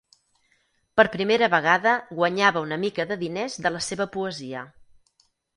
Per 0.99 1.05
primera 1.15 1.49
vegada 1.55 1.93
guanyava 2.21 2.65
una 2.69 2.81
mica 2.87 3.07
de 3.13 3.19
diners 3.25 3.61
de 3.67 3.73
la 3.77 3.83
seva 3.91 4.09
poesia. 4.17 4.65